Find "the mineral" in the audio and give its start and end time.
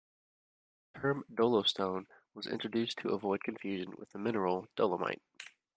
4.09-4.67